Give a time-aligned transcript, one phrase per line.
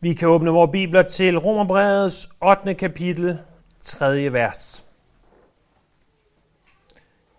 [0.00, 2.74] Vi kan åbne vores bibler til Romerbrevets 8.
[2.74, 3.38] kapitel,
[3.80, 4.32] 3.
[4.32, 4.84] vers.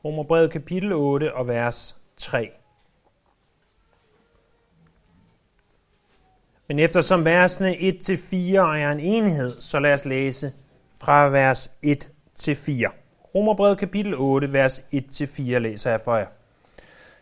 [0.05, 2.51] Romerbrevet kapitel 8 og vers 3.
[6.67, 10.53] Men eftersom versene 1-4 er en enhed, så lad os læse
[11.01, 12.89] fra vers 1 til 4.
[13.35, 16.27] Romerbrevet kapitel 8, vers 1-4 læser jeg for jer.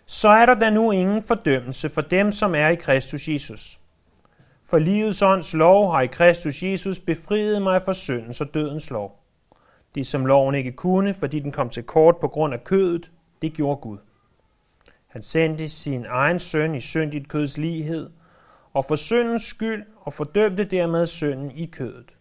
[0.05, 3.79] Så er der da nu ingen fordømmelse for dem, som er i Kristus Jesus.
[4.68, 9.24] For livets ånds lov har i Kristus Jesus befriet mig fra syndens og dødens lov.
[9.96, 13.54] Det, som loven ikke kunne, fordi den kom til kort på grund af kødet, det
[13.54, 13.97] gjorde Gud.
[15.07, 18.10] Han sendte sin egen søn i syndigt køds lighed,
[18.74, 22.18] og for syndens skyld, og fordømte dermed synden i kødet.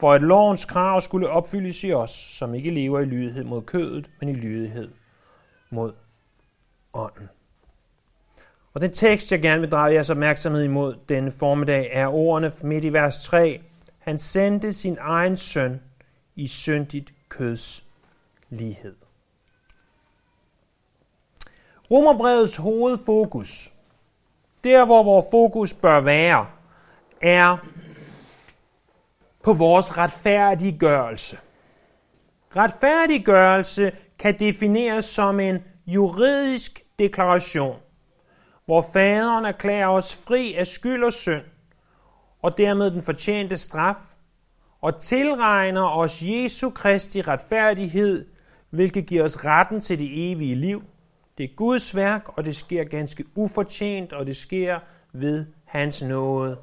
[0.00, 4.10] For at lovens krav skulle opfyldes i os, som ikke lever i lydighed mod kødet,
[4.20, 4.90] men i lydighed
[5.70, 5.92] mod
[6.92, 7.28] ånden.
[8.78, 12.84] Og den tekst, jeg gerne vil drage jeres opmærksomhed imod denne formiddag, er ordene midt
[12.84, 13.60] i vers 3.
[13.98, 15.80] Han sendte sin egen søn
[16.36, 17.84] i syndigt køds
[18.50, 18.94] lighed.
[21.90, 23.72] Romerbrevets hovedfokus,
[24.64, 26.46] der hvor vores fokus bør være,
[27.20, 27.56] er
[29.42, 31.38] på vores retfærdiggørelse.
[32.56, 37.76] Retfærdiggørelse kan defineres som en juridisk deklaration,
[38.68, 41.42] hvor faderen erklærer os fri af skyld og synd,
[42.42, 43.96] og dermed den fortjente straf,
[44.80, 48.26] og tilregner os Jesu Kristi retfærdighed,
[48.70, 50.82] hvilket giver os retten til det evige liv.
[51.38, 54.78] Det er Guds værk, og det sker ganske ufortjent, og det sker
[55.12, 56.58] ved hans nåde.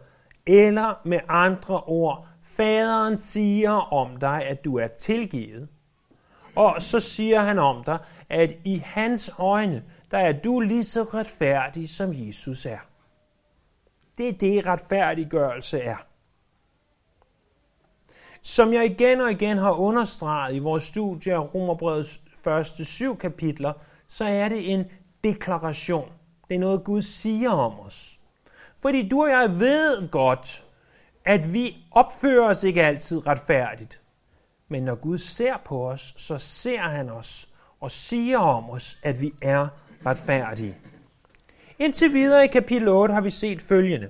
[0.45, 5.67] Eller med andre ord, faderen siger om dig, at du er tilgivet.
[6.55, 7.97] Og så siger han om dig,
[8.29, 9.83] at i hans øjne,
[10.15, 12.77] der er du lige så retfærdig, som Jesus er.
[14.17, 15.95] Det er det, retfærdiggørelse er.
[18.41, 23.73] Som jeg igen og igen har understreget i vores studie af Romerbrevets første syv kapitler,
[24.07, 24.85] så er det en
[25.23, 26.11] deklaration.
[26.47, 28.19] Det er noget, Gud siger om os.
[28.79, 30.65] Fordi du og jeg ved godt,
[31.25, 34.01] at vi opfører os ikke altid retfærdigt.
[34.67, 39.21] Men når Gud ser på os, så ser han os og siger om os, at
[39.21, 39.67] vi er
[40.05, 40.77] retfærdige.
[41.79, 44.09] Indtil videre i kapitel 8 har vi set følgende.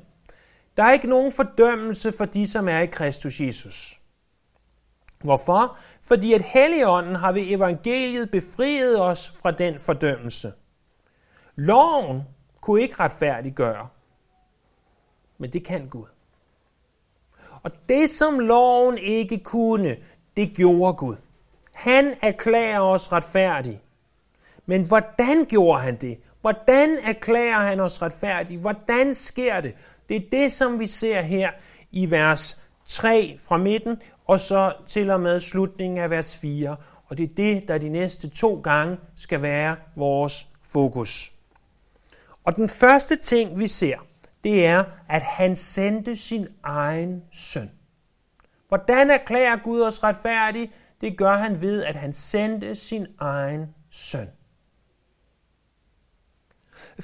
[0.78, 4.00] Der er ikke nogen fordømmelse for de, som er i Kristus Jesus.
[5.24, 5.78] Hvorfor?
[6.02, 10.54] Fordi at Helligånden har ved evangeliet befriet os fra den fordømmelse.
[11.56, 12.22] Loven
[12.62, 13.88] kunne ikke retfærdiggøre,
[15.38, 16.06] men det kan Gud.
[17.64, 19.98] Og det, som loven ikke kunne,
[20.38, 21.16] det gjorde Gud.
[21.74, 23.82] Han erklærer os retfærdige.
[24.66, 26.18] Men hvordan gjorde han det?
[26.42, 28.60] Hvordan erklærer han os retfærdige?
[28.60, 29.74] Hvordan sker det?
[30.10, 31.52] Det er det, som vi ser her
[31.92, 36.76] i vers 3 fra midten, og så til og med slutningen af vers 4.
[37.06, 41.32] Og det er det, der de næste to gange skal være vores fokus.
[42.44, 43.98] Og den første ting, vi ser,
[44.44, 47.72] det er, at han sendte sin egen søn.
[48.68, 50.72] Hvordan erklærer Gud os retfærdige?
[51.02, 54.28] Det gør han ved, at han sendte sin egen søn.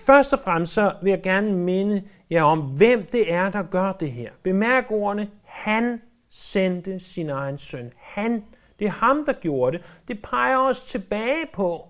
[0.05, 3.91] Først og fremmest så vil jeg gerne minde jer om, hvem det er, der gør
[3.91, 4.31] det her.
[4.43, 7.93] Bemærk ordene, han sendte sin egen søn.
[7.97, 8.43] Han,
[8.79, 9.85] det er ham, der gjorde det.
[10.07, 11.87] Det peger os tilbage på,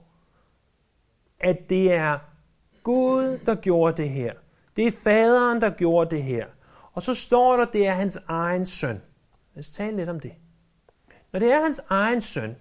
[1.40, 2.20] at det er
[2.84, 4.34] Gud, der gjorde det her.
[4.75, 6.46] Det er faderen, der gjorde det her.
[6.94, 9.02] Og så står der, det er hans egen søn.
[9.53, 10.34] Lad os tale lidt om det.
[11.31, 12.56] Når det er hans egen søn,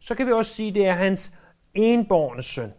[0.00, 1.32] så kan vi også sige, det er hans
[1.74, 2.72] enborne søn.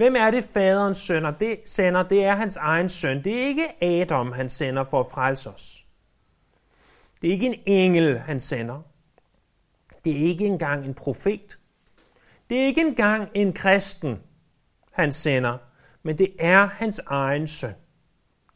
[0.00, 2.02] Hvem er det, faderens søn det sender?
[2.02, 3.24] Det er hans egen søn.
[3.24, 5.86] Det er ikke Adam, han sender for at frelse os.
[7.22, 8.82] Det er ikke en engel, han sender.
[10.04, 11.58] Det er ikke engang en profet.
[12.50, 14.18] Det er ikke engang en kristen,
[14.92, 15.58] han sender,
[16.02, 17.74] men det er hans egen søn.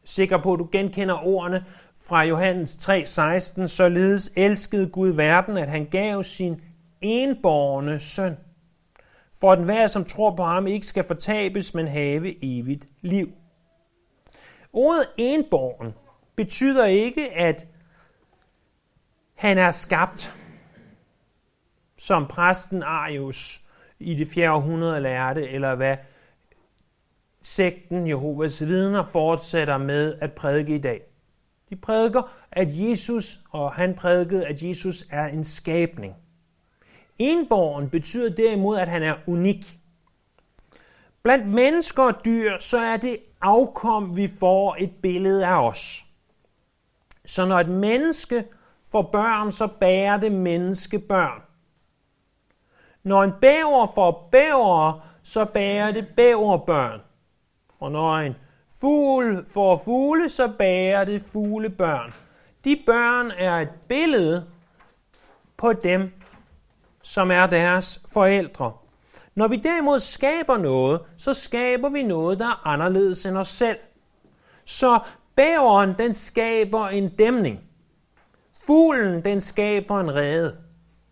[0.03, 1.65] Sikker på, at du genkender ordene
[2.07, 6.61] fra Johannes 3:16, således elskede Gud verden, at han gav sin
[7.01, 8.37] enborne søn,
[9.39, 13.27] for at enhver, som tror på ham, ikke skal fortabes, men have evigt liv.
[14.73, 15.93] Ordet enborn
[16.35, 17.67] betyder ikke, at
[19.35, 20.33] han er skabt,
[21.97, 23.61] som præsten Arius
[23.99, 24.51] i det 4.
[24.51, 25.97] århundrede lærte, eller hvad
[27.43, 31.01] sekten Jehovas vidner fortsætter med at prædike i dag.
[31.69, 36.15] De prædiker, at Jesus, og han prædikede, at Jesus er en skabning.
[37.19, 39.65] Enborgen betyder derimod, at han er unik.
[41.23, 46.05] Blandt mennesker og dyr, så er det afkom, vi får et billede af os.
[47.25, 48.45] Så når et menneske
[48.91, 51.41] får børn, så bærer det menneske børn.
[53.03, 57.01] Når en bæver får bæver, så bærer det bæverbørn.
[57.79, 58.35] Og når en
[58.81, 62.13] fugl får fugle, så bærer det fuglebørn.
[62.63, 64.45] De børn er et billede
[65.57, 66.11] på dem,
[67.05, 68.73] som er deres forældre.
[69.35, 73.77] Når vi derimod skaber noget, så skaber vi noget, der er anderledes end os selv.
[74.65, 74.99] Så
[75.35, 77.59] bæveren, den skaber en dæmning.
[78.65, 80.57] Fuglen, den skaber en rede.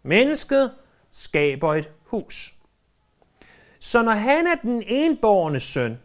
[0.04, 0.72] Mennesket
[1.12, 2.54] skaber et hus.
[3.80, 6.00] Så når han er den enborgne søn,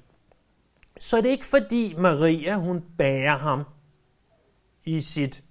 [1.00, 3.64] så er det ikke fordi Maria, hun bærer ham
[4.84, 5.42] i sit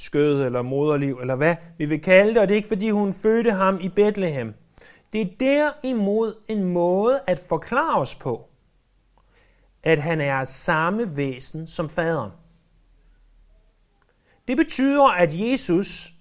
[0.00, 3.12] skød eller moderliv, eller hvad vi vil kalde det, og det er ikke fordi hun
[3.12, 4.54] fødte ham i Bethlehem.
[5.12, 8.48] Det er derimod en måde at forklare os på,
[9.82, 12.30] at han er samme væsen som faderen.
[14.48, 16.12] Det betyder, at Jesus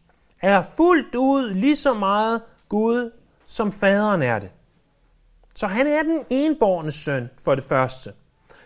[0.42, 3.12] er fuldt ud lige så meget Gud,
[3.46, 4.50] som faderen er det.
[5.56, 8.14] Så han er den enborne søn for det første.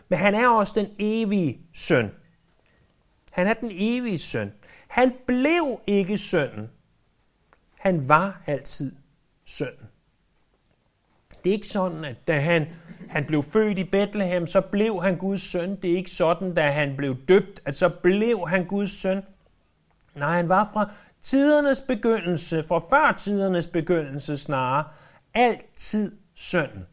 [0.10, 2.12] Men han er også den evige søn.
[3.32, 4.54] Han er den evige søn.
[4.94, 6.70] Han blev ikke sønnen.
[7.80, 8.96] Han var altid
[9.46, 9.90] sønnen.
[11.44, 12.68] Det er ikke sådan, at da han,
[13.10, 15.76] han blev født i Bethlehem, så blev han Guds søn.
[15.82, 19.24] Det er ikke sådan, da han blev døbt, at så blev han Guds søn.
[20.16, 20.92] Nej, han var fra
[21.22, 24.86] tidernes begyndelse, fra før tidernes begyndelse snarere,
[25.34, 26.86] altid sønnen.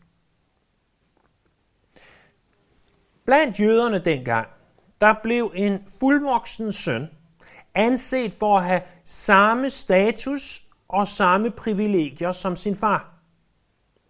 [3.24, 4.48] Blandt jøderne dengang,
[5.00, 7.08] der blev en fuldvoksen søn
[7.74, 13.14] anset for at have samme status og samme privilegier som sin far.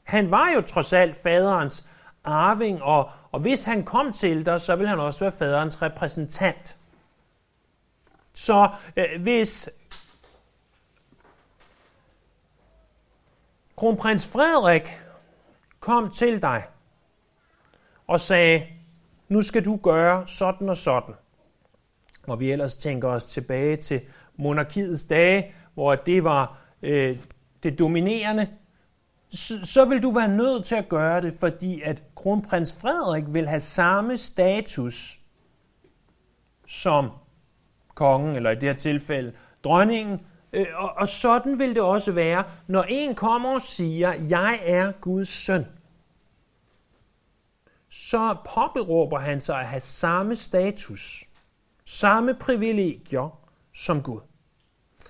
[0.03, 1.89] Han var jo trods alt faderens
[2.25, 6.77] arving, og, og hvis han kom til dig, så ville han også være faderens repræsentant.
[8.35, 9.71] Så øh, hvis
[13.77, 15.01] kronprins Frederik
[15.81, 16.65] kom til dig
[18.07, 18.67] og sagde,
[19.29, 21.15] nu skal du gøre sådan og sådan,
[22.27, 24.01] og vi ellers tænker os tilbage til
[24.37, 27.19] monarkiets dage, hvor det var øh,
[27.63, 28.49] det dominerende,
[29.33, 33.49] så, så vil du være nødt til at gøre det, fordi at kronprins Frederik vil
[33.49, 35.21] have samme status
[36.67, 37.11] som
[37.95, 39.33] kongen, eller i det her tilfælde
[39.65, 40.21] dronningen.
[40.53, 44.93] Øh, og, og sådan vil det også være, når en kommer og siger, jeg er
[45.01, 45.67] Guds søn.
[47.91, 51.25] Så påberåber han sig at have samme status
[51.91, 53.41] samme privilegier
[53.75, 54.21] som Gud.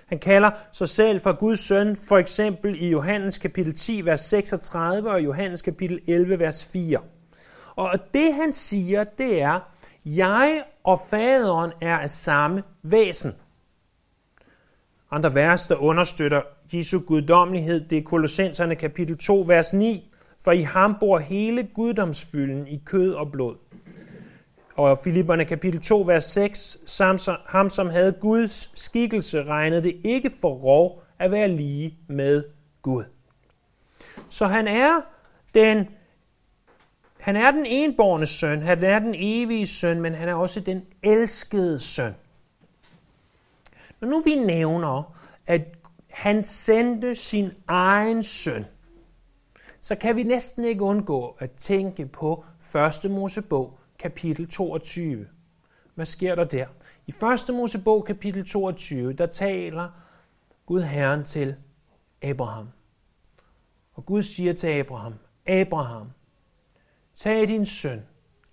[0.05, 5.11] Han kalder sig selv for Guds søn, for eksempel i Johannes kapitel 10, vers 36
[5.11, 6.99] og Johannes kapitel 11, vers 4.
[7.75, 9.59] Og det han siger, det er,
[10.05, 13.31] jeg og faderen er af samme væsen.
[15.11, 16.41] Andre vers, der understøtter
[16.73, 20.11] Jesu guddommelighed, det er Kolossenserne kapitel 2, vers 9.
[20.43, 23.55] For i ham bor hele guddomsfylden i kød og blod
[24.89, 26.77] og Filipperne kapitel 2, vers 6,
[27.47, 32.43] ham som havde Guds skikkelse, regnede det ikke for rov at være lige med
[32.81, 33.03] Gud.
[34.29, 35.01] Så han er
[35.55, 35.87] den,
[37.19, 40.85] han er den enborne søn, han er den evige søn, men han er også den
[41.03, 42.15] elskede søn.
[43.99, 45.17] Når nu vi nævner,
[45.47, 45.61] at
[46.09, 48.65] han sendte sin egen søn,
[49.81, 55.27] så kan vi næsten ikke undgå at tænke på første Mosebog, kapitel 22.
[55.95, 56.67] Hvad sker der der?
[57.07, 57.13] I
[57.49, 57.55] 1.
[57.55, 59.89] Mosebog kapitel 22, der taler
[60.65, 61.55] Gud Herren til
[62.21, 62.69] Abraham.
[63.93, 65.13] Og Gud siger til Abraham,
[65.47, 66.11] Abraham,
[67.15, 68.05] tag din søn,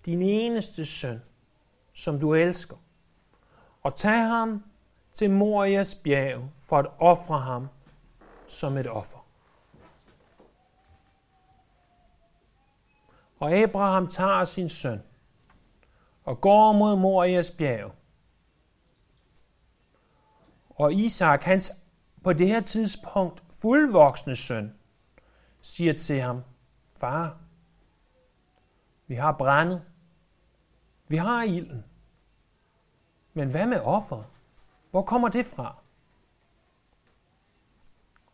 [0.05, 1.21] din eneste søn,
[1.93, 2.75] som du elsker,
[3.81, 4.63] og tag ham
[5.13, 7.67] til Morias bjerg for at ofre ham
[8.47, 9.25] som et offer.
[13.39, 14.99] Og Abraham tager sin søn
[16.29, 17.91] og går mod Morias bjerg.
[20.69, 21.71] Og Isak, hans
[22.23, 24.75] på det her tidspunkt fuldvoksne søn,
[25.61, 26.41] siger til ham,
[26.95, 27.37] far,
[29.07, 29.81] vi har brændet,
[31.07, 31.85] vi har ilden,
[33.33, 34.23] men hvad med offer?
[34.91, 35.75] Hvor kommer det fra?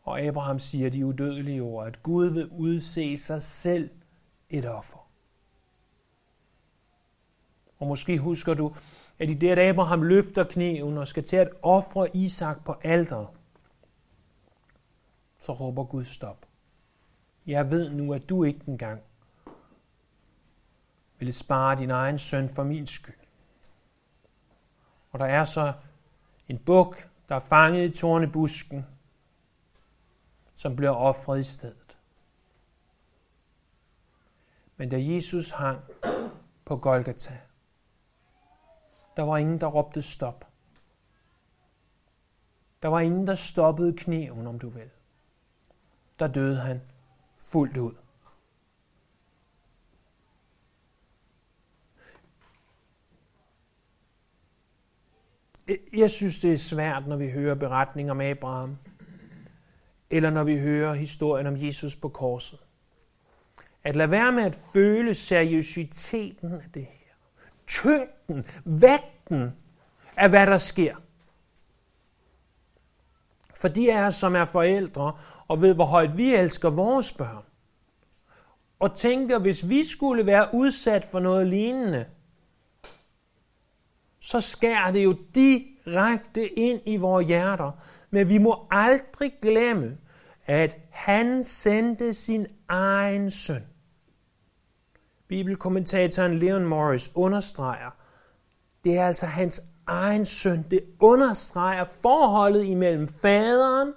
[0.04, 3.90] Og Abraham siger de udødelige ord, at Gud vil udse sig selv
[4.50, 4.95] et offer.
[7.80, 8.76] Og måske husker du,
[9.20, 13.28] at i det, at Abraham løfter kniven og skal til at ofre Isak på alteret,
[15.40, 16.46] så råber Gud stop.
[17.46, 19.02] Jeg ved nu, at du ikke engang
[21.20, 23.16] ville spare din egen søn for min skyld.
[25.12, 25.74] Og der er så
[26.48, 28.86] en buk, der er fanget i tornebusken,
[30.56, 31.98] som bliver offret i stedet.
[34.78, 35.80] Men da Jesus hang
[36.66, 37.40] på Golgata,
[39.18, 40.48] der var ingen, der råbte stop.
[42.82, 44.90] Der var ingen, der stoppede kniven, om du vil.
[46.20, 46.82] Der døde han
[47.38, 47.94] fuldt ud.
[55.98, 58.78] Jeg synes, det er svært, når vi hører beretninger om Abraham,
[60.10, 62.60] eller når vi hører historien om Jesus på korset.
[63.84, 67.14] At lade være med at føle seriøsiteten af det her.
[67.68, 68.15] Tyngden,
[68.66, 69.54] vægten
[70.16, 70.96] af, hvad der sker.
[73.56, 75.18] For de af os, som er forældre
[75.48, 77.44] og ved, hvor højt vi elsker vores børn,
[78.80, 82.06] og tænker, hvis vi skulle være udsat for noget lignende,
[84.20, 87.72] så skærer det jo direkte ind i vores hjerter.
[88.10, 89.98] Men vi må aldrig glemme,
[90.46, 93.64] at han sendte sin egen søn.
[95.28, 97.90] Bibelkommentatoren Leon Morris understreger,
[98.86, 100.66] det er altså hans egen søn.
[100.72, 103.94] Det understreger forholdet imellem faderen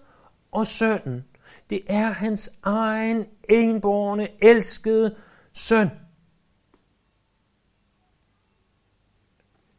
[0.53, 1.25] og sønnen.
[1.71, 5.17] Det er hans egen enborne, elskede
[5.53, 5.89] søn.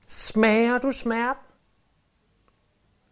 [0.07, 1.43] Smager du smerten?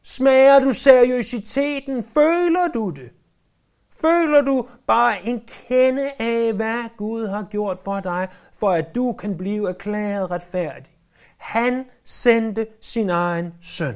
[0.03, 2.03] Smager du seriøsiteten?
[2.03, 3.11] Føler du det?
[4.01, 9.13] Føler du bare en kende af, hvad Gud har gjort for dig, for at du
[9.13, 10.96] kan blive erklæret retfærdig?
[11.37, 13.95] Han sendte sin egen søn.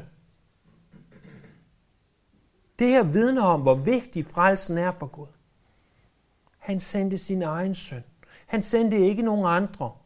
[2.79, 5.27] Det her vidner om, hvor vigtig frelsen er for Gud.
[6.57, 8.03] Han sendte sin egen søn.
[8.47, 9.97] Han sendte ikke nogen andre.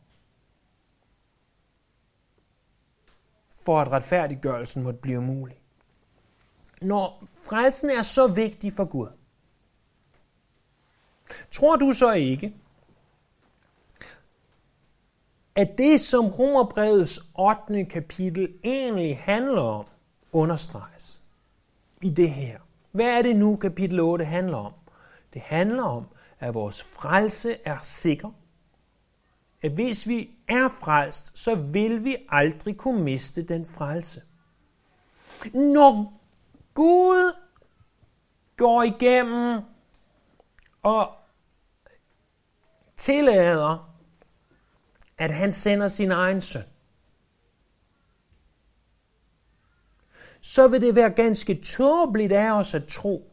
[3.65, 5.61] For at retfærdiggørelsen måtte blive mulig.
[6.81, 9.07] Når frelsen er så vigtig for Gud,
[11.51, 12.55] tror du så ikke,
[15.55, 17.85] at det, som Romerbrevets 8.
[17.85, 19.85] kapitel egentlig handler om,
[20.31, 21.21] understreges
[22.01, 22.59] i det her.
[22.91, 24.73] Hvad er det nu, kapitel 8 handler om?
[25.33, 26.05] Det handler om,
[26.39, 28.31] at vores frelse er sikker.
[29.61, 34.21] At hvis vi er frelst, så vil vi aldrig kunne miste den frelse.
[35.53, 36.21] Når
[36.73, 37.35] Gud
[38.57, 39.61] går igennem
[40.83, 41.11] og
[42.97, 43.94] tillader
[45.17, 46.63] at han sender sin egen søn,
[50.41, 53.31] så vil det være ganske tåbeligt af os at tro,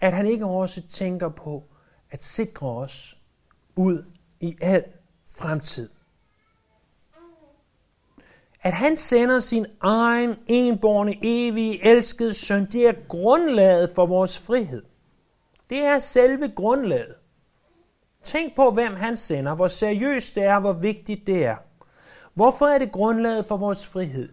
[0.00, 1.64] at han ikke også tænker på
[2.10, 3.18] at sikre os
[3.76, 4.04] ud
[4.40, 4.84] i al
[5.26, 5.88] fremtid.
[8.62, 14.82] At han sender sin egen enborne, evige, elskede søn, det er grundlaget for vores frihed.
[15.70, 17.19] Det er selve grundlaget.
[18.24, 21.56] Tænk på, hvem han sender, hvor seriøst det er, hvor vigtigt det er.
[22.34, 24.28] Hvorfor er det grundlaget for vores frihed?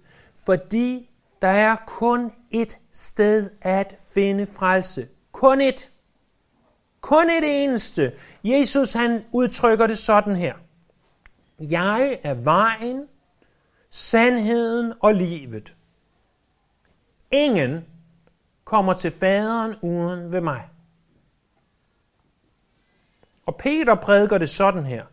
[0.46, 1.10] Fordi
[1.42, 5.08] der er kun et sted at finde frelse.
[5.32, 5.92] Kun et.
[7.02, 8.14] Kun et eneste.
[8.44, 10.54] Jesus han udtrykker det sådan her.
[11.60, 13.08] Jeg er vejen,
[13.90, 15.76] sandheden og livet.
[17.32, 17.86] Ingen
[18.64, 20.70] kommer til faderen uden ved mig.
[23.48, 25.04] Og Peter prædiker det sådan her.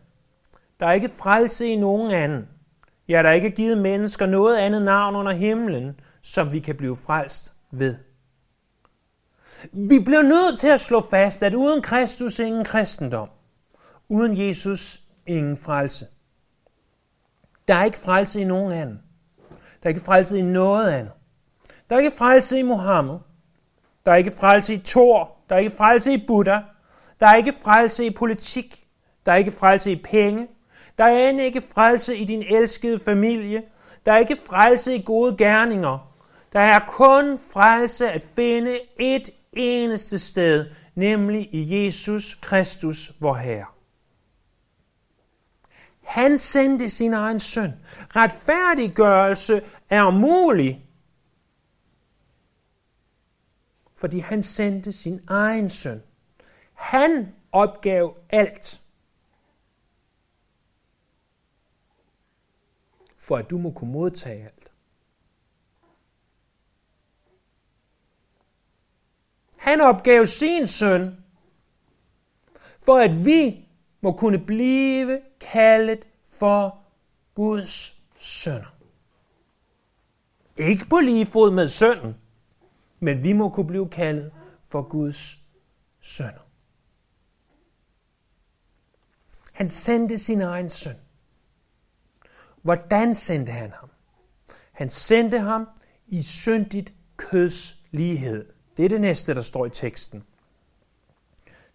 [0.79, 2.47] Der er ikke frelse i nogen anden.
[3.07, 6.97] Ja, der er ikke givet mennesker noget andet navn under himlen, som vi kan blive
[6.97, 7.97] frelst ved.
[9.73, 13.29] Vi bliver nødt til at slå fast, at uden Kristus ingen kristendom.
[14.09, 16.05] Uden Jesus ingen frelse.
[17.67, 19.01] Der er ikke frelse i nogen anden.
[19.83, 21.13] Der er ikke frelse i noget andet.
[21.89, 23.17] Der er ikke frelse i Mohammed.
[24.05, 25.31] Der er ikke frelse i Thor.
[25.49, 26.59] Der er ikke frelse i Buddha.
[27.19, 28.87] Der er ikke frelse i politik.
[29.25, 30.47] Der er ikke frelse i penge.
[30.97, 33.63] Der er end ikke frelse i din elskede familie.
[34.05, 36.15] Der er ikke frelse i gode gerninger.
[36.53, 43.65] Der er kun frelse at finde et eneste sted, nemlig i Jesus Kristus, vor Herre.
[46.01, 47.73] Han sendte sin egen søn.
[48.15, 50.85] Retfærdiggørelse er mulig,
[53.95, 56.01] fordi han sendte sin egen søn.
[56.75, 58.81] Han opgav alt.
[63.17, 64.71] For at du må kunne modtage alt.
[69.57, 71.23] Han opgav sin søn,
[72.79, 73.67] for at vi
[74.01, 76.83] må kunne blive kaldet for
[77.35, 78.75] Guds sønner.
[80.57, 82.15] Ikke på lige fod med sønnen,
[82.99, 85.39] men vi må kunne blive kaldet for Guds
[86.01, 86.44] sønner.
[89.55, 90.95] Han sendte sin egen søn.
[92.61, 93.89] Hvordan sendte han ham?
[94.71, 95.67] Han sendte ham
[96.07, 98.45] i syndigt køds lighed.
[98.77, 100.23] Det er det næste, der står i teksten.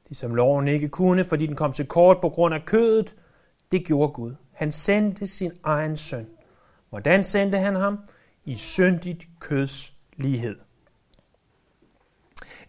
[0.08, 3.16] Det som loven ikke kunne, fordi den kom til kort på grund af kødet,
[3.72, 4.34] det gjorde Gud.
[4.52, 6.28] Han sendte sin egen søn.
[6.88, 7.98] Hvordan sendte han ham?
[8.44, 10.56] I syndigt køds lighed.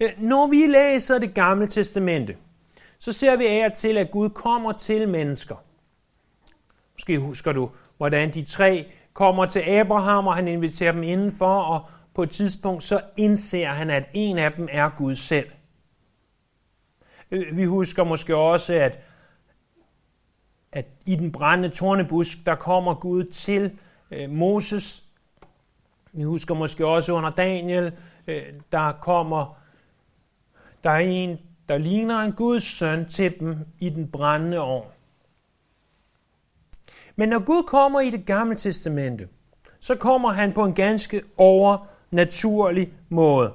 [0.01, 2.37] Øh, når vi læser det gamle testamente,
[3.01, 5.55] så ser vi af til, at Gud kommer til mennesker.
[6.93, 11.86] Måske husker du, hvordan de tre kommer til Abraham, og han inviterer dem indenfor, og
[12.13, 15.50] på et tidspunkt så indser han, at en af dem er Gud selv.
[17.31, 19.00] Øh, vi husker måske også, at,
[20.72, 23.79] at i den brændende tornebusk, der kommer Gud til
[24.12, 25.03] øh, Moses.
[26.12, 27.93] Vi husker måske også under Daniel,
[28.27, 29.58] øh, der kommer,
[30.84, 31.39] der er en,
[31.71, 34.87] der ligner en Guds søn til dem i den brændende ovn.
[37.15, 39.27] Men når Gud kommer i det gamle testamente,
[39.79, 43.53] så kommer han på en ganske overnaturlig måde.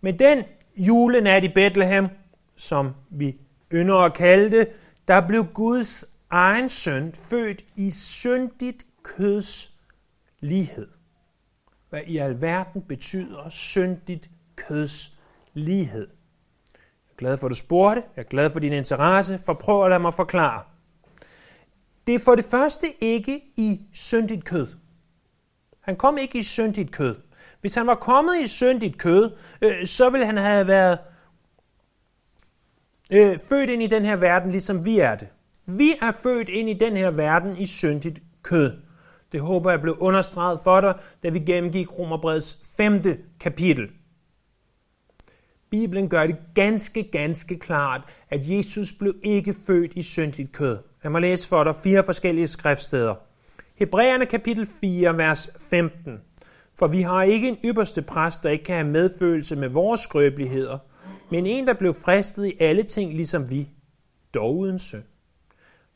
[0.00, 0.44] Med den
[0.76, 2.08] julenat i Bethlehem,
[2.56, 3.36] som vi
[3.72, 4.68] ynder at kalde det,
[5.08, 9.80] der blev Guds egen søn født i syndigt køds
[10.40, 10.88] lighed.
[11.90, 15.18] Hvad i alverden betyder syndigt køds
[15.54, 16.08] lighed?
[17.22, 18.02] Glad for, at du spurgte.
[18.16, 19.38] Jeg er glad for din interesse.
[19.46, 20.62] For prøv at lade mig forklare.
[22.06, 24.66] Det er for det første ikke i syndigt kød.
[25.80, 27.16] Han kom ikke i syndigt kød.
[27.60, 30.98] Hvis han var kommet i syndigt kød, øh, så ville han have været
[33.12, 35.28] øh, født ind i den her verden, ligesom vi er det.
[35.66, 38.72] Vi er født ind i den her verden i syndigt kød.
[39.32, 43.02] Det håber jeg blev understreget for dig, da vi gennemgik Romerbreds 5.
[43.40, 43.90] kapitel.
[45.72, 50.78] Bibelen gør det ganske, ganske klart, at Jesus blev ikke født i syndigt kød.
[51.02, 53.14] Lad mig læse for dig fire forskellige skriftsteder.
[53.74, 56.20] Hebræerne kapitel 4, vers 15.
[56.78, 60.78] For vi har ikke en ypperste præst, der ikke kan have medfølelse med vores skrøbeligheder,
[61.30, 63.68] men en, der blev fristet i alle ting, ligesom vi,
[64.34, 65.04] dog uden synd.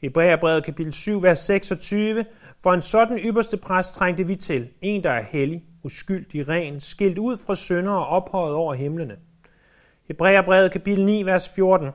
[0.03, 2.25] Hebræerbrevet kapitel 7, vers 26.
[2.63, 7.19] For en sådan ypperste præst trængte vi til, en, der er hellig, uskyldig, ren, skilt
[7.19, 9.17] ud fra synder og ophøjet over himlene.
[10.09, 11.91] Hebræerbrevet kapitel 9, vers 14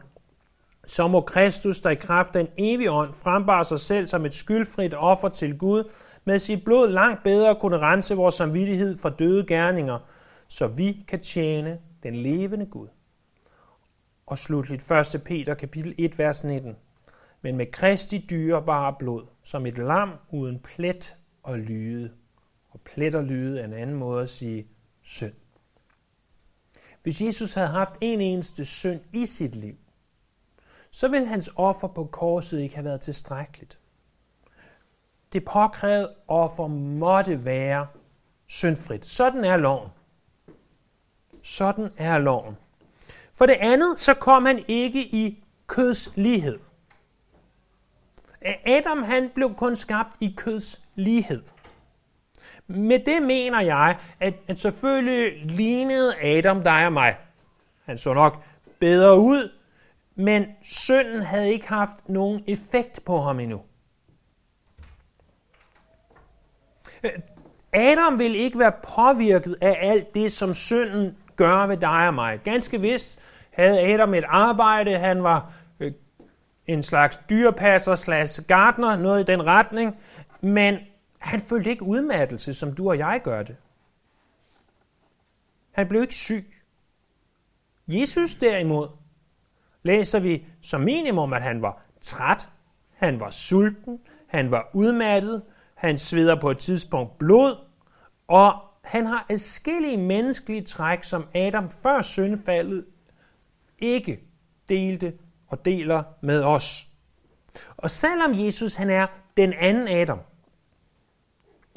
[0.88, 4.34] så må Kristus, der i kraft af en evig ånd frembare sig selv som et
[4.34, 5.92] skyldfrit offer til Gud,
[6.26, 10.00] med sit blod langt bedre kunne rense vores samvittighed fra døde gerninger,
[10.48, 12.88] så vi kan tjene den levende Gud.
[14.26, 15.22] Og slutligt 1.
[15.26, 16.76] Peter kapitel 1, vers 19.
[17.42, 22.12] Men med Kristi dyrebare blod, som et lam uden plet og lyde.
[22.70, 24.68] Og plet og lyde er en anden måde at sige
[25.04, 25.34] synd.
[27.04, 29.76] Hvis Jesus havde haft en eneste synd i sit liv,
[30.92, 33.80] så vil hans offer på korset ikke have været tilstrækkeligt.
[35.34, 37.88] Det påkrævede offer måtte være
[38.48, 39.06] syndfrit.
[39.06, 39.90] Sådan er loven.
[41.44, 42.58] Sådan er loven.
[43.34, 46.60] For det andet, så kom han ikke i køds lighed.
[48.66, 51.44] Adam han blev kun skabt i køds lighed.
[52.76, 57.16] Med det mener jeg, at, at selvfølgelig lignede Adam dig og mig.
[57.86, 58.44] Han så nok
[58.80, 59.52] bedre ud,
[60.16, 63.62] men synden havde ikke haft nogen effekt på ham endnu.
[67.74, 72.40] Adam vil ikke være påvirket af alt det, som synden gør ved dig og mig.
[72.44, 73.20] Ganske vist
[73.52, 75.92] havde Adam et arbejde, han var øh,
[76.68, 79.98] en slags dyrepasser slags gardner, noget i den retning,
[80.42, 80.78] men
[81.22, 83.56] han følte ikke udmattelse, som du og jeg gør det.
[85.72, 86.54] Han blev ikke syg.
[87.88, 88.88] Jesus derimod,
[89.84, 92.50] læser vi som minimum, at han var træt,
[92.90, 95.42] han var sulten, han var udmattet,
[95.76, 97.56] han sveder på et tidspunkt blod,
[98.28, 98.54] og
[98.84, 102.86] han har adskillige menneskelige træk, som Adam før syndfaldet
[103.80, 104.20] ikke
[104.70, 105.14] delte
[105.48, 106.88] og deler med os.
[107.78, 109.08] Og selvom Jesus han er
[109.38, 110.20] den anden Adam,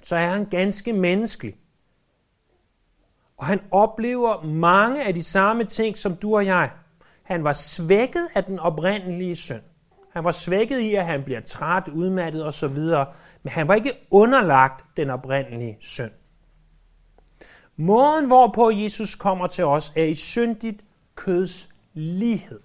[0.05, 1.57] så er han ganske menneskelig.
[3.37, 6.71] Og han oplever mange af de samme ting, som du og jeg.
[7.23, 9.62] Han var svækket af den oprindelige synd.
[10.12, 12.79] Han var svækket i, at han bliver træt, udmattet osv.,
[13.43, 16.11] men han var ikke underlagt den oprindelige synd.
[17.77, 22.61] Måden, hvorpå Jesus kommer til os, er i syndigt køds lighed.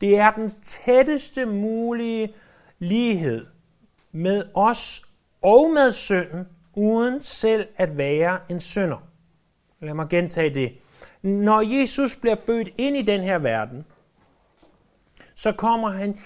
[0.00, 2.34] Det er den tætteste mulige
[2.78, 3.46] lighed
[4.12, 5.07] med os
[5.42, 9.08] og med synden, uden selv at være en synder.
[9.80, 10.78] Lad mig gentage det.
[11.22, 13.84] Når Jesus bliver født ind i den her verden,
[15.34, 16.18] så kommer han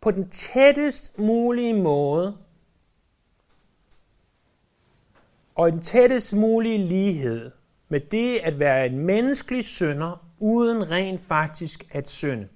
[0.00, 2.36] på den tættest mulige måde
[5.54, 7.50] og en tættest mulige lighed
[7.88, 12.48] med det at være en menneskelig synder, uden rent faktisk at synde.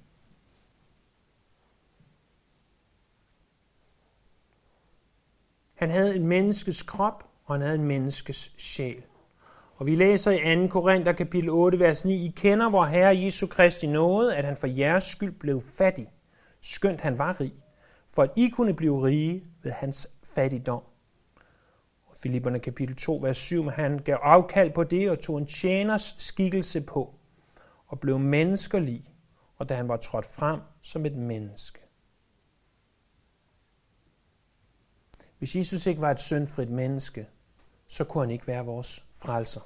[5.77, 9.03] Han havde en menneskes krop, og han havde en menneskes sjæl.
[9.75, 10.67] Og vi læser i 2.
[10.67, 14.67] Korinther kapitel 8, vers 9, I kender vor Herre Jesu Kristi nåde, at han for
[14.67, 16.07] jeres skyld blev fattig,
[16.61, 17.53] skønt han var rig,
[18.09, 20.81] for at I kunne blive rige ved hans fattigdom.
[22.05, 26.15] Og Filipperne kapitel 2, vers 7, han gav afkald på det og tog en tjeners
[26.17, 27.15] skikkelse på,
[27.87, 29.05] og blev menneskerlig,
[29.57, 31.86] og da han var trådt frem som et menneske.
[35.37, 37.27] Hvis Jesus ikke var et syndfrit menneske,
[37.87, 39.61] så kunne han ikke være vores frelser.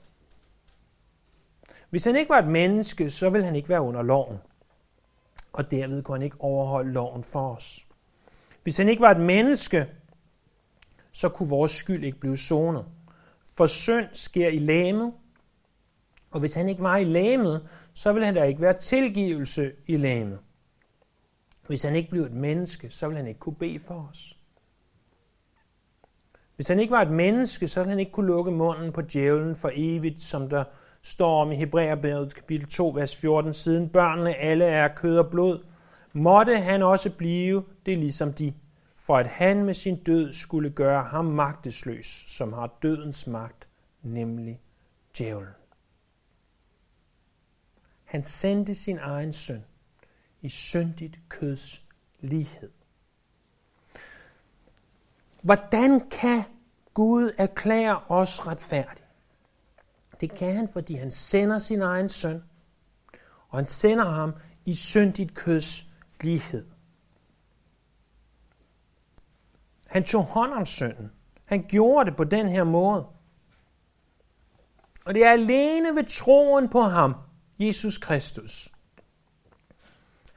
[1.90, 4.38] Hvis han ikke var et menneske, så ville han ikke være under loven.
[5.54, 7.88] Og derved kunne han ikke overholde loven for os.
[8.64, 9.88] Hvis han ikke var et menneske,
[11.12, 12.86] så kunne vores skyld ikke blive sonet.
[13.46, 15.14] For synd sker i læmet,
[16.32, 19.98] og hvis han ikke var i læmet, så ville han der ikke være tilgivelse i
[19.98, 20.40] læmet.
[21.68, 24.41] Hvis han ikke blev et menneske, så ville han ikke kunne bede for os.
[26.62, 29.56] Hvis han ikke var et menneske, så ville han ikke kunne lukke munden på djævlen
[29.56, 30.64] for evigt, som der
[31.02, 35.66] står om i Hebræerbrevet kapitel 2, vers 14, siden børnene alle er kød og blod,
[36.14, 38.54] måtte han også blive det ligesom de,
[38.96, 43.68] for at han med sin død skulle gøre ham magtesløs, som har dødens magt,
[44.02, 44.62] nemlig
[45.18, 45.54] djævlen.
[48.04, 49.64] Han sendte sin egen søn
[50.42, 51.82] i syndigt køds
[52.20, 52.70] lighed.
[55.42, 56.44] Hvordan kan
[56.94, 59.06] Gud erklære os retfærdige?
[60.20, 62.44] Det kan han, fordi han sender sin egen søn,
[63.50, 64.34] og han sender ham
[64.66, 65.86] i syndigt køds
[66.22, 66.66] lighed.
[69.88, 71.12] Han tog hånd om synden.
[71.46, 73.08] Han gjorde det på den her måde.
[75.06, 77.16] Og det er alene ved troen på ham,
[77.60, 78.72] Jesus Kristus,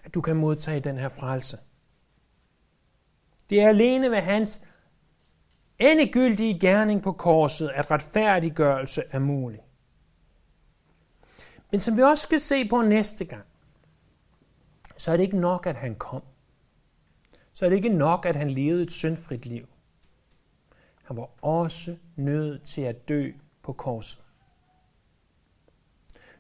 [0.05, 1.59] at du kan modtage den her frelse.
[3.51, 4.61] Det er alene ved hans
[5.79, 9.61] endegyldige gerning på korset, at retfærdiggørelse er mulig.
[11.71, 13.47] Men som vi også skal se på næste gang,
[14.97, 16.23] så er det ikke nok, at han kom.
[17.53, 19.69] Så er det ikke nok, at han levede et syndfrit liv.
[21.03, 23.33] Han var også nødt til at dø
[23.63, 24.25] på korset.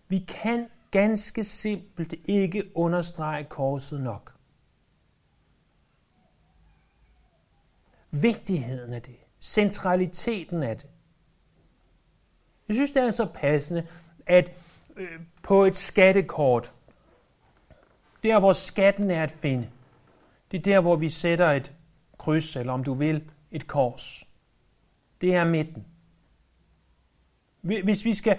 [0.09, 4.35] Vi kan ganske simpelt ikke understrege korset nok.
[8.11, 10.87] Vigtigheden af det, centraliteten af det.
[12.69, 13.87] Jeg synes, det er så passende,
[14.27, 14.53] at
[14.97, 16.73] øh, på et skattekort,
[18.23, 19.69] der hvor skatten er at finde,
[20.51, 21.73] det er der, hvor vi sætter et
[22.19, 24.25] kryds, eller om du vil, et kors.
[25.21, 25.85] Det er midten.
[27.61, 28.39] Hvis vi skal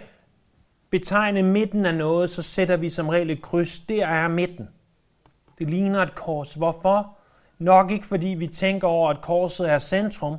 [0.89, 3.79] betegne midten af noget, så sætter vi som regel et kryds.
[3.79, 4.69] Der er midten.
[5.59, 6.53] Det ligner et kors.
[6.53, 7.17] Hvorfor?
[7.57, 10.37] Nok ikke fordi vi tænker over, at korset er centrum,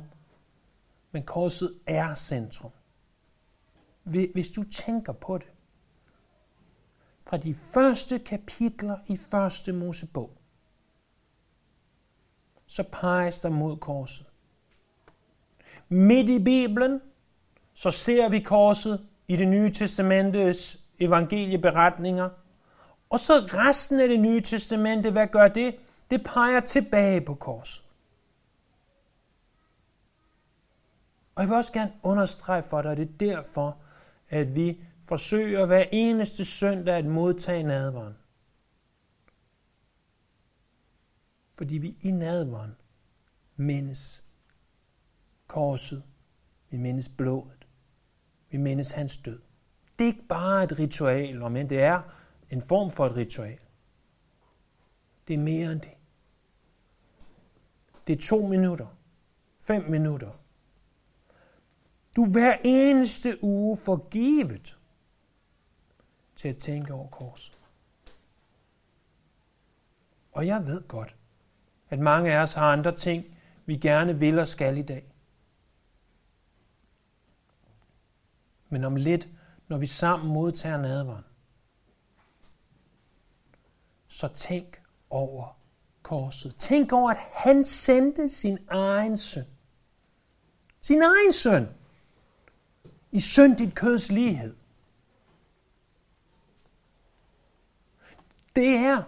[1.11, 2.71] men korset er centrum.
[4.03, 5.47] Hvis du tænker på det.
[7.19, 10.37] Fra de første kapitler i første Mosebog,
[12.65, 14.25] så peges der mod korset.
[15.89, 17.01] Midt i Bibelen,
[17.73, 22.29] så ser vi korset i det nye testamentets evangelieberetninger.
[23.09, 25.75] Og så resten af det nye testamente, hvad gør det?
[26.11, 27.86] Det peger tilbage på korset.
[31.37, 33.77] Og jeg vil også gerne understrege for dig, at det er derfor,
[34.29, 38.13] at vi forsøger hver eneste søndag at modtage nadveren.
[41.55, 42.75] Fordi vi i nadveren
[43.55, 44.25] mindes
[45.47, 46.03] korset,
[46.69, 47.67] vi mindes blodet,
[48.49, 49.41] vi mindes hans død.
[49.99, 52.01] Det er ikke bare et ritual, men det er
[52.49, 53.59] en form for et ritual.
[55.27, 55.93] Det er mere end det.
[58.07, 58.87] Det er to minutter,
[59.59, 60.46] fem minutter.
[62.17, 64.77] Du hver eneste uge forgivet
[66.35, 67.61] til at tænke over korset.
[70.31, 71.15] Og jeg ved godt,
[71.89, 73.25] at mange af os har andre ting,
[73.65, 75.13] vi gerne vil og skal i dag.
[78.69, 79.27] Men om lidt,
[79.67, 81.23] når vi sammen modtager nadveren,
[84.07, 85.59] så tænk over
[86.01, 86.55] korset.
[86.55, 89.45] Tænk over, at han sendte sin egen søn
[90.81, 91.76] Sin egen søn.
[93.11, 94.55] I syndigt køds lighed.
[98.55, 99.03] Det er,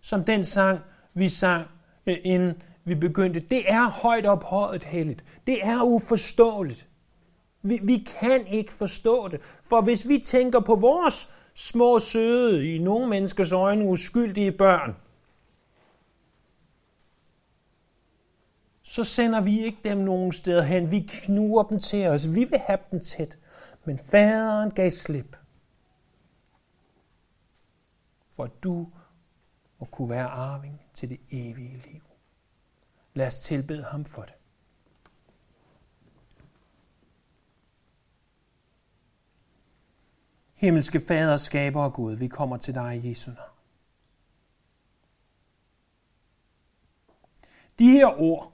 [0.00, 0.80] som den sang,
[1.14, 1.66] vi sang,
[2.06, 5.24] øh, inden vi begyndte, det er højt ophøjet helligt.
[5.46, 6.86] Det er uforståeligt.
[7.62, 9.40] Vi, vi kan ikke forstå det.
[9.62, 14.96] For hvis vi tænker på vores små, søde, i nogle menneskers øjne uskyldige børn,
[18.82, 20.90] så sender vi ikke dem nogen steder hen.
[20.90, 22.34] Vi knuger dem til os.
[22.34, 23.38] Vi vil have dem tæt.
[23.84, 25.36] Men faderen gav slip.
[28.32, 28.92] For du
[29.78, 32.02] må kunne være arving til det evige liv.
[33.14, 34.34] Lad os tilbede ham for det.
[40.54, 43.50] Himmelske Fader, skaber og Gud, vi kommer til dig i Jesu navn.
[47.78, 48.52] De her ord,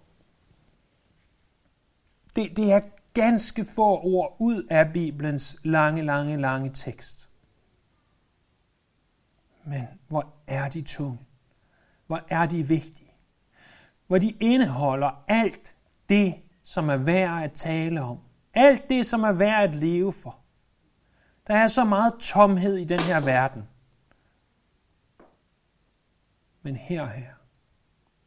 [2.36, 2.80] det, det er
[3.14, 7.30] ganske få ord ud af Bibelens lange, lange, lange tekst.
[9.64, 11.18] Men hvor er de tunge?
[12.06, 13.12] Hvor er de vigtige?
[14.06, 15.74] Hvor de indeholder alt
[16.08, 18.18] det, som er værd at tale om.
[18.54, 20.38] Alt det, som er værd at leve for.
[21.46, 23.68] Der er så meget tomhed i den her verden.
[26.62, 27.32] Men her her,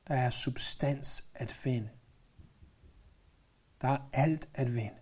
[0.07, 1.89] der er substans at finde.
[3.83, 4.99] Der er alt at vinde.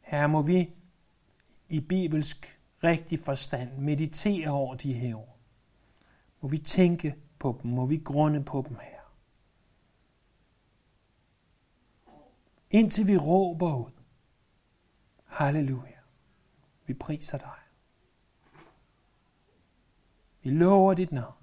[0.00, 0.74] Her må vi
[1.68, 5.38] i bibelsk rigtig forstand meditere over de her ord.
[6.40, 9.00] Må vi tænke på dem, må vi grunde på dem her.
[12.70, 13.92] Indtil vi råber ud.
[15.24, 15.98] Halleluja.
[16.86, 17.58] Vi priser dig.
[20.42, 21.34] Vi lover dit navn.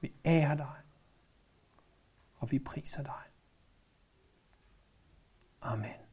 [0.00, 0.76] Vi ærer dig.
[2.34, 3.29] Og vi priser dig.
[5.62, 6.09] Amen.